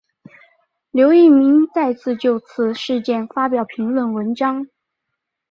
[0.89, 4.65] 刘逸明再次就此事件发表评论文章。